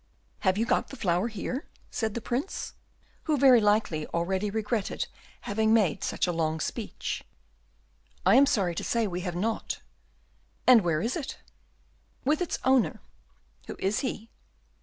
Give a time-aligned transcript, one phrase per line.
[0.39, 2.73] "Have you got the flower here?" said the Prince,
[3.25, 5.07] who, very likely, already regretted
[5.41, 7.23] having made such a long speech.
[8.25, 9.79] "I am sorry to say we have not."
[10.65, 11.37] "And where is it?"
[12.25, 12.99] "With its owner."
[13.67, 14.31] "Who is he?"